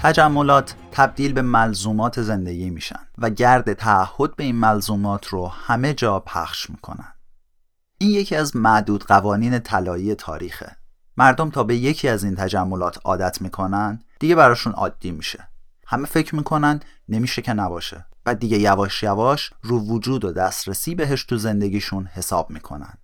تجملات 0.06 0.74
تبدیل 0.92 1.32
به 1.32 1.42
ملزومات 1.42 2.22
زندگی 2.22 2.70
میشن 2.70 3.00
و 3.18 3.30
گرد 3.30 3.72
تعهد 3.72 4.36
به 4.36 4.44
این 4.44 4.56
ملزومات 4.56 5.26
رو 5.26 5.48
همه 5.48 5.94
جا 5.94 6.20
پخش 6.20 6.70
می‌کنن. 6.70 7.12
این 7.98 8.10
یکی 8.10 8.36
از 8.36 8.56
معدود 8.56 9.04
قوانین 9.04 9.58
طلایی 9.58 10.14
تاریخه. 10.14 10.76
مردم 11.16 11.50
تا 11.50 11.64
به 11.64 11.76
یکی 11.76 12.08
از 12.08 12.24
این 12.24 12.34
تجملات 12.34 12.98
عادت 13.04 13.42
می‌کنن 13.42 14.02
دیگه 14.20 14.34
براشون 14.34 14.72
عادی 14.72 15.10
میشه. 15.10 15.48
همه 15.86 16.06
فکر 16.06 16.34
می‌کنن 16.34 16.80
نمیشه 17.08 17.42
که 17.42 17.52
نباشه. 17.52 18.06
و 18.26 18.34
دیگه 18.34 18.58
یواش 18.58 19.02
یواش 19.02 19.52
رو 19.62 19.78
وجود 19.78 20.24
و 20.24 20.32
دسترسی 20.32 20.94
بهش 20.94 21.24
تو 21.24 21.36
زندگیشون 21.36 22.06
حساب 22.06 22.50
می‌کنن. 22.50 22.94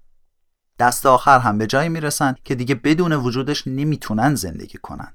دست 0.78 1.06
آخر 1.06 1.38
هم 1.38 1.58
به 1.58 1.66
جایی 1.66 1.88
می‌رسن 1.88 2.34
که 2.44 2.54
دیگه 2.54 2.74
بدون 2.74 3.12
وجودش 3.12 3.66
نمی‌تونن 3.66 4.34
زندگی 4.34 4.78
کنن. 4.78 5.14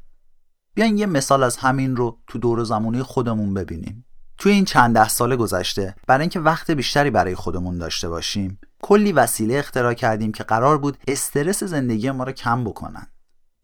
بیاین 0.78 0.98
یه 0.98 1.06
مثال 1.06 1.44
از 1.44 1.58
همین 1.58 1.96
رو 1.96 2.20
تو 2.28 2.40
دور 2.40 2.64
زمانی 2.64 3.04
خودمون 3.04 3.54
ببینیم 3.54 4.06
توی 4.38 4.52
این 4.52 4.66
چند 4.66 4.96
ده 4.96 5.08
سال 5.08 5.36
گذشته 5.36 5.96
برای 6.08 6.22
اینکه 6.22 6.40
وقت 6.40 6.72
بیشتری 6.72 7.10
برای 7.10 7.36
خودمون 7.36 7.78
داشته 7.78 8.10
باشیم 8.10 8.60
کلی 8.82 9.12
وسیله 9.12 9.60
اختراع 9.60 9.94
کردیم 9.94 10.32
که 10.32 10.44
قرار 10.44 10.78
بود 10.78 10.98
استرس 11.08 11.64
زندگی 11.64 12.12
ما 12.12 12.24
رو 12.24 12.32
کم 12.32 12.64
بکنن 12.64 13.08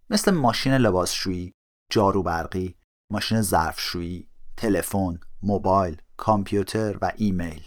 مثل 0.10 0.32
ماشین 0.32 0.74
لباسشویی، 0.74 1.54
جارو 1.90 2.24
برقی، 2.24 2.76
ماشین 3.10 3.42
ظرفشویی، 3.42 4.28
تلفن، 4.58 5.20
موبایل، 5.44 6.02
کامپیوتر 6.18 6.98
و 7.02 7.12
ایمیل. 7.16 7.64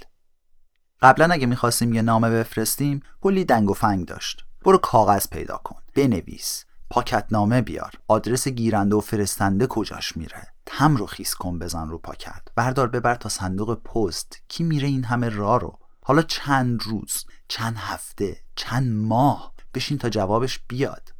قبلا 1.03 1.35
اگه 1.35 1.47
می‌خواستیم 1.47 1.95
یه 1.95 2.03
نامه 2.03 2.31
بفرستیم 2.31 3.03
کلی 3.21 3.45
دنگ 3.45 3.71
و 3.71 3.75
فنگ 3.75 4.07
داشت. 4.07 4.45
برو 4.65 4.79
کاغذ 4.79 5.29
پیدا 5.29 5.57
کن، 5.57 5.83
بنویس، 5.95 6.65
پاکتنامه 6.91 7.63
بیار. 7.63 7.93
آدرس 8.09 8.49
گیرنده 8.49 8.97
و 8.97 9.01
فرستنده 9.01 9.67
کجاش 9.67 10.17
میره؟ 10.17 10.47
تم 10.67 10.97
رو 10.97 11.07
خیس 11.07 11.35
کن 11.35 11.59
بزن 11.59 11.89
رو 11.89 11.99
پاکت. 11.99 12.43
بردار 12.57 12.89
ببر 12.89 13.15
تا 13.15 13.29
صندوق 13.29 13.75
پست. 13.75 14.43
کی 14.49 14.65
میره 14.65 14.89
این 14.89 15.05
همه 15.05 15.29
راه 15.29 15.61
رو؟ 15.61 15.79
حالا 16.03 16.23
چند 16.23 16.83
روز 16.83 17.25
چند 17.49 17.77
هفته 17.77 18.37
چند 18.57 18.93
ماه؟ 18.93 19.53
بشین 19.75 19.99
تا 19.99 20.09
جوابش 20.09 20.61
بیاد. 20.69 21.13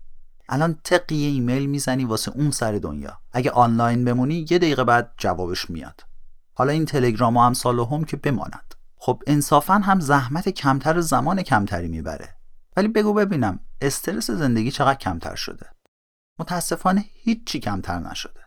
الان 0.49 0.79
تقی 0.85 1.25
ایمیل 1.25 1.67
می‌زنی 1.67 2.05
واسه 2.05 2.33
اون 2.35 2.51
سر 2.51 2.73
دنیا. 2.73 3.19
اگه 3.33 3.51
آنلاین 3.51 4.05
بمونی 4.05 4.47
یه 4.51 4.59
دقیقه 4.59 4.85
بعد 4.85 5.13
جوابش 5.19 5.71
میاد. 5.71 6.01
حالا 6.55 6.73
این 6.73 6.85
تلگرام 6.85 7.37
و 7.37 7.41
امثال 7.41 7.81
هم 7.81 8.05
که 8.05 8.17
بماند. 8.17 8.75
خب 8.97 9.23
انصافا 9.27 9.75
هم 9.75 10.01
زحمت 10.01 10.49
کمتر 10.49 11.01
زمان 11.01 11.43
کمتری 11.43 11.89
می‌بره. 11.89 12.36
ولی 12.77 12.89
بگو 12.89 13.15
ببینم 13.15 13.61
استرس 13.81 14.31
زندگی 14.31 14.71
چقدر 14.71 14.99
کمتر 14.99 15.35
شده؟ 15.35 15.67
متاسفانه 16.39 17.05
هیچی 17.23 17.61
کمتر 17.61 17.99
نشده. 17.99 18.41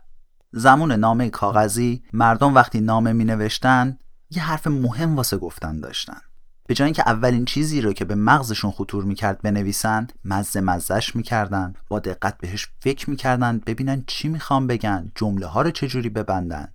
زمان 0.52 0.92
نامه 0.92 1.30
کاغذی 1.30 2.04
مردم 2.14 2.56
وقتی 2.56 2.80
نامه 2.80 3.14
می 3.14 3.26
نوشتن 3.26 3.98
یه 4.30 4.44
حرف 4.44 4.68
مهم 4.68 5.16
واسه 5.16 5.38
گفتن 5.38 5.80
داشتن. 5.80 6.22
به 6.68 6.74
جای 6.76 6.86
اینکه 6.86 7.04
اولین 7.06 7.46
چیزی 7.46 7.82
رو 7.82 7.94
که 7.94 8.06
به 8.06 8.16
مغزشون 8.16 8.72
خطور 8.72 9.04
می‌کرد 9.04 9.42
بنویسن 9.42 10.08
مزه 10.26 10.62
مزهش 10.62 11.16
می‌کردن 11.16 11.74
با 11.88 12.00
دقت 12.00 12.38
بهش 12.38 12.68
فکر 12.80 13.10
می‌کردن 13.10 13.58
ببینن 13.58 14.04
چی 14.08 14.28
می‌خوام 14.28 14.68
بگن 14.68 15.12
جمله 15.16 15.46
ها 15.46 15.62
رو 15.62 15.72
چجوری 15.72 16.10
ببندن. 16.10 16.74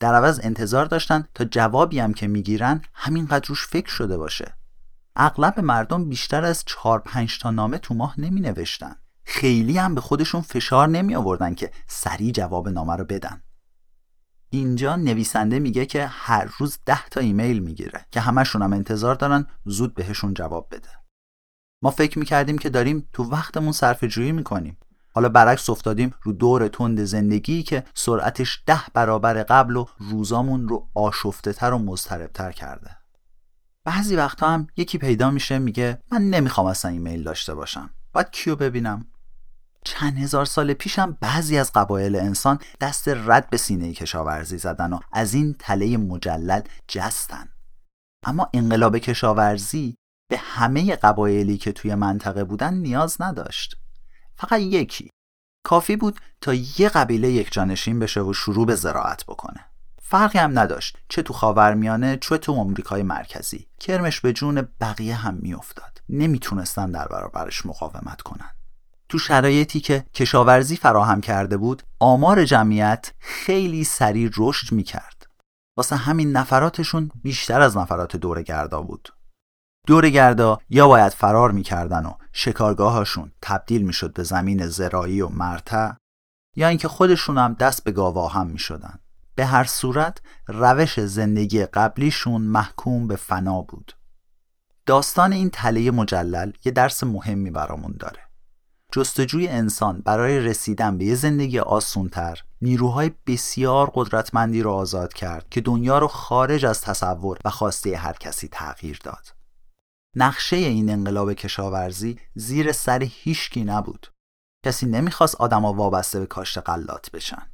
در 0.00 0.14
عوض 0.14 0.40
انتظار 0.42 0.86
داشتن 0.86 1.24
تا 1.34 1.44
جوابی 1.44 1.98
هم 1.98 2.14
که 2.14 2.28
می‌گیرن 2.28 2.82
همینقدر 2.94 3.48
روش 3.48 3.66
فکر 3.66 3.90
شده 3.90 4.16
باشه. 4.16 4.54
اغلب 5.16 5.60
مردم 5.60 6.08
بیشتر 6.08 6.44
از 6.44 6.64
4 6.66 6.98
5 6.98 7.38
تا 7.38 7.50
نامه 7.50 7.78
تو 7.78 7.94
ماه 7.94 8.20
نمی 8.20 8.40
نوشتن 8.40 8.96
خیلی 9.24 9.78
هم 9.78 9.94
به 9.94 10.00
خودشون 10.00 10.40
فشار 10.40 10.88
نمی 10.88 11.14
آوردن 11.14 11.54
که 11.54 11.70
سریع 11.86 12.32
جواب 12.32 12.68
نامه 12.68 12.96
رو 12.96 13.04
بدن. 13.04 13.42
اینجا 14.50 14.96
نویسنده 14.96 15.58
میگه 15.58 15.86
که 15.86 16.06
هر 16.06 16.52
روز 16.58 16.78
ده 16.86 17.08
تا 17.08 17.20
ایمیل 17.20 17.58
می‌گیره 17.58 18.06
که 18.10 18.20
همشون 18.20 18.62
هم 18.62 18.72
انتظار 18.72 19.14
دارن 19.14 19.46
زود 19.64 19.94
بهشون 19.94 20.34
جواب 20.34 20.68
بده. 20.70 20.88
ما 21.82 21.90
فکر 21.90 22.18
می‌کردیم 22.18 22.58
که 22.58 22.70
داریم 22.70 23.08
تو 23.12 23.24
وقتمون 23.24 23.72
صرف 23.72 24.04
جویی 24.04 24.32
می‌کنیم. 24.32 24.78
حالا 25.14 25.28
برعکس 25.28 25.70
افتادیم 25.70 26.14
رو 26.22 26.32
دور 26.32 26.68
تند 26.68 27.04
زندگی 27.04 27.62
که 27.62 27.84
سرعتش 27.94 28.62
ده 28.66 28.80
برابر 28.94 29.42
قبل 29.42 29.76
و 29.76 29.86
روزامون 29.98 30.68
رو 30.68 30.88
آشفته 30.94 31.52
تر 31.52 31.72
و 31.72 31.78
مضطربتر 31.78 32.52
کرده. 32.52 33.01
بعضی 33.84 34.16
وقتا 34.16 34.50
هم 34.50 34.66
یکی 34.76 34.98
پیدا 34.98 35.30
میشه 35.30 35.58
میگه 35.58 35.98
من 36.12 36.22
نمی‌خوام 36.22 36.66
اصلا 36.66 36.90
ایمیل 36.90 37.22
داشته 37.22 37.54
باشم. 37.54 37.90
باید 38.12 38.30
کیو 38.30 38.56
ببینم؟ 38.56 39.06
چند 39.84 40.18
هزار 40.18 40.44
سال 40.44 40.74
پیشم 40.74 41.18
بعضی 41.20 41.58
از 41.58 41.72
قبایل 41.72 42.16
انسان 42.16 42.58
دست 42.80 43.08
رد 43.08 43.50
به 43.50 43.56
سینه 43.56 43.92
کشاورزی 43.92 44.58
زدن 44.58 44.92
و 44.92 45.00
از 45.12 45.34
این 45.34 45.56
تله 45.58 45.96
مجلل 45.96 46.60
جستن. 46.88 47.48
اما 48.26 48.50
انقلاب 48.54 48.98
کشاورزی 48.98 49.96
به 50.30 50.38
همه 50.38 50.96
قبایلی 50.96 51.58
که 51.58 51.72
توی 51.72 51.94
منطقه 51.94 52.44
بودن 52.44 52.74
نیاز 52.74 53.16
نداشت. 53.22 53.76
فقط 54.36 54.60
یکی. 54.60 55.10
کافی 55.64 55.96
بود 55.96 56.20
تا 56.40 56.54
یه 56.54 56.88
قبیله 56.88 57.30
یک 57.30 57.52
جانشین 57.52 57.98
بشه 57.98 58.20
و 58.20 58.32
شروع 58.32 58.66
به 58.66 58.74
زراعت 58.74 59.24
بکنه. 59.24 59.71
فرقی 60.12 60.38
هم 60.38 60.58
نداشت. 60.58 60.98
چه 61.08 61.22
تو 61.22 61.32
خاورمیانه 61.32 62.16
چه 62.16 62.38
تو 62.38 62.52
آمریکای 62.52 63.02
مرکزی. 63.02 63.66
کرمش 63.80 64.20
به 64.20 64.32
جون 64.32 64.68
بقیه 64.80 65.14
هم 65.14 65.34
میافتاد. 65.34 66.02
نمی‌تونستن 66.08 66.90
در 66.90 67.08
برابرش 67.08 67.66
مقاومت 67.66 68.22
کنن. 68.22 68.50
تو 69.08 69.18
شرایطی 69.18 69.80
که 69.80 70.04
کشاورزی 70.14 70.76
فراهم 70.76 71.20
کرده 71.20 71.56
بود 71.56 71.82
آمار 72.00 72.44
جمعیت 72.44 73.12
خیلی 73.18 73.84
سریع 73.84 74.30
رشد 74.36 74.72
می‌کرد. 74.74 75.26
واسه 75.76 75.96
همین 75.96 76.32
نفراتشون 76.32 77.10
بیشتر 77.22 77.60
از 77.60 77.76
نفرات 77.76 78.16
دورگردا 78.16 78.82
بود. 78.82 79.08
دورگردا 79.86 80.58
یا 80.70 80.88
باید 80.88 81.12
فرار 81.12 81.50
می‌کردن 81.50 82.06
و 82.06 82.12
شکارگاهاشون 82.32 83.32
تبدیل 83.42 83.82
می‌شد 83.82 84.12
به 84.12 84.22
زمین 84.22 84.66
زراعی 84.66 85.20
و 85.20 85.28
مرتع 85.28 85.92
یا 86.56 86.68
اینکه 86.68 86.88
خودشون 86.88 87.38
هم 87.38 87.54
دست 87.54 87.84
به 87.84 87.92
گاوا 87.92 88.28
هم 88.28 88.46
می‌شدن. 88.46 88.98
به 89.34 89.46
هر 89.46 89.64
صورت 89.64 90.18
روش 90.46 91.00
زندگی 91.00 91.64
قبلیشون 91.64 92.42
محکوم 92.42 93.06
به 93.06 93.16
فنا 93.16 93.62
بود 93.62 93.96
داستان 94.86 95.32
این 95.32 95.50
تله 95.50 95.90
مجلل 95.90 96.52
یه 96.64 96.72
درس 96.72 97.04
مهمی 97.04 97.50
برامون 97.50 97.96
داره 98.00 98.20
جستجوی 98.92 99.48
انسان 99.48 100.00
برای 100.00 100.40
رسیدن 100.40 100.98
به 100.98 101.04
یه 101.04 101.14
زندگی 101.14 101.58
آسونتر 101.58 102.42
نیروهای 102.62 103.10
بسیار 103.26 103.90
قدرتمندی 103.94 104.62
رو 104.62 104.70
آزاد 104.70 105.12
کرد 105.12 105.48
که 105.48 105.60
دنیا 105.60 105.98
رو 105.98 106.08
خارج 106.08 106.64
از 106.64 106.80
تصور 106.80 107.38
و 107.44 107.50
خواسته 107.50 107.96
هر 107.96 108.12
کسی 108.12 108.48
تغییر 108.48 108.98
داد. 109.04 109.26
نقشه 110.16 110.56
این 110.56 110.90
انقلاب 110.90 111.32
کشاورزی 111.32 112.18
زیر 112.34 112.72
سر 112.72 113.02
هیشکی 113.02 113.64
نبود. 113.64 114.12
کسی 114.64 114.86
نمی‌خواست 114.86 115.34
آدما 115.34 115.72
وابسته 115.72 116.20
به 116.20 116.26
کاشت 116.26 116.58
غلات 116.58 117.10
بشن. 117.10 117.51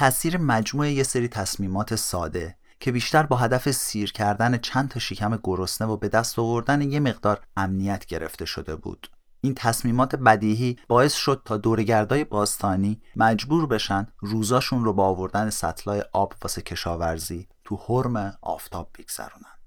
تاثیر 0.00 0.38
مجموعه 0.38 0.90
یه 0.90 1.02
سری 1.02 1.28
تصمیمات 1.28 1.94
ساده 1.94 2.56
که 2.80 2.92
بیشتر 2.92 3.22
با 3.22 3.36
هدف 3.36 3.70
سیر 3.70 4.12
کردن 4.12 4.58
چند 4.58 4.88
تا 4.88 5.00
شکم 5.00 5.38
گرسنه 5.42 5.88
و 5.88 5.96
به 5.96 6.08
دست 6.08 6.38
آوردن 6.38 6.82
یه 6.82 7.00
مقدار 7.00 7.40
امنیت 7.56 8.06
گرفته 8.06 8.44
شده 8.44 8.76
بود. 8.76 9.10
این 9.40 9.54
تصمیمات 9.54 10.16
بدیهی 10.16 10.78
باعث 10.88 11.14
شد 11.14 11.42
تا 11.44 11.56
دورگردای 11.56 12.24
باستانی 12.24 13.02
مجبور 13.16 13.66
بشن 13.66 14.06
روزاشون 14.18 14.84
رو 14.84 14.92
با 14.92 15.04
آوردن 15.04 15.50
سطلای 15.50 16.04
آب 16.12 16.34
واسه 16.42 16.62
کشاورزی 16.62 17.48
تو 17.64 17.76
حرم 17.76 18.38
آفتاب 18.42 18.90
بگذرونن. 18.98 19.58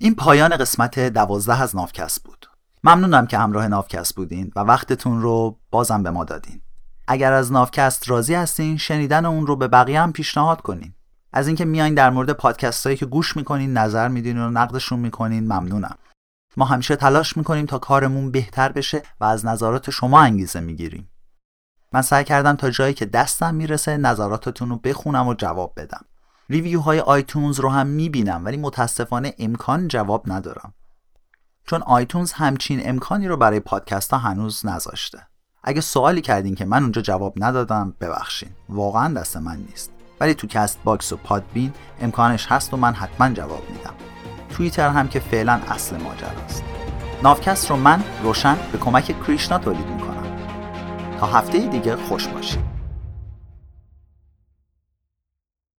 این 0.00 0.14
پایان 0.14 0.56
قسمت 0.56 0.98
دوازده 0.98 1.62
از 1.62 1.76
نافکست 1.76 2.24
بود. 2.24 2.46
ممنونم 2.84 3.26
که 3.26 3.38
همراه 3.38 3.68
نافکست 3.68 4.14
بودین 4.14 4.52
و 4.56 4.60
وقتتون 4.60 5.22
رو 5.22 5.58
بازم 5.70 6.02
به 6.02 6.10
ما 6.10 6.24
دادین. 6.24 6.62
اگر 7.10 7.32
از 7.32 7.52
نافکست 7.52 8.10
راضی 8.10 8.34
هستین 8.34 8.76
شنیدن 8.76 9.24
اون 9.24 9.46
رو 9.46 9.56
به 9.56 9.68
بقیه 9.68 10.00
هم 10.00 10.12
پیشنهاد 10.12 10.60
کنین. 10.60 10.94
از 11.32 11.46
اینکه 11.46 11.64
میایین 11.64 11.94
در 11.94 12.10
مورد 12.10 12.32
پادکست 12.32 12.86
هایی 12.86 12.96
که 12.96 13.06
گوش 13.06 13.36
می‌کنین 13.36 13.72
نظر 13.72 14.08
میدین 14.08 14.38
و 14.38 14.50
نقدشون 14.50 14.98
می‌کنین 14.98 15.44
ممنونم. 15.44 15.98
ما 16.56 16.64
همیشه 16.64 16.96
تلاش 16.96 17.36
می‌کنیم 17.36 17.66
تا 17.66 17.78
کارمون 17.78 18.30
بهتر 18.30 18.72
بشه 18.72 19.02
و 19.20 19.24
از 19.24 19.46
نظرات 19.46 19.90
شما 19.90 20.20
انگیزه 20.20 20.60
می‌گیریم. 20.60 21.10
من 21.92 22.02
سعی 22.02 22.24
کردم 22.24 22.56
تا 22.56 22.70
جایی 22.70 22.94
که 22.94 23.06
دستم 23.06 23.54
می‌رسه 23.54 23.96
نظراتتون 23.96 24.68
رو 24.68 24.76
بخونم 24.76 25.28
و 25.28 25.34
جواب 25.34 25.72
بدم. 25.76 26.04
ریویو 26.50 26.80
های 26.80 27.00
آیتونز 27.00 27.60
رو 27.60 27.70
هم 27.70 27.86
می‌بینم 27.86 28.44
ولی 28.44 28.56
متاسفانه 28.56 29.34
امکان 29.38 29.88
جواب 29.88 30.32
ندارم. 30.32 30.74
چون 31.66 31.82
iTunes 31.82 32.32
همچین 32.32 32.88
امکانی 32.88 33.28
رو 33.28 33.36
برای 33.36 33.60
پادکست 33.60 34.10
ها 34.10 34.18
هنوز 34.18 34.66
نذاشته. 34.66 35.26
اگه 35.64 35.80
سوالی 35.80 36.20
کردین 36.20 36.54
که 36.54 36.64
من 36.64 36.82
اونجا 36.82 37.02
جواب 37.02 37.34
ندادم 37.36 37.94
ببخشین. 38.00 38.48
واقعا 38.68 39.14
دست 39.14 39.36
من 39.36 39.56
نیست. 39.56 39.92
ولی 40.20 40.34
تو 40.34 40.46
Castbox 40.46 41.12
و 41.12 41.16
Podbean 41.16 41.72
امکانش 42.00 42.46
هست 42.46 42.74
و 42.74 42.76
من 42.76 42.94
حتما 42.94 43.30
جواب 43.30 43.62
میدم. 43.70 43.94
توییتر 44.50 44.88
هم 44.88 45.08
که 45.08 45.20
فعلا 45.20 45.52
اصل 45.52 45.96
ماجراست. 45.96 46.64
نافکست 47.22 47.70
رو 47.70 47.76
من 47.76 48.04
روشن 48.22 48.56
به 48.72 48.78
کمک 48.78 49.26
کریشنا 49.26 49.58
تولید 49.58 49.86
می‌کنم. 49.86 50.38
تا 51.20 51.26
هفته 51.26 51.58
دیگه 51.58 51.96
خوش 51.96 52.26
باشید 52.28 52.77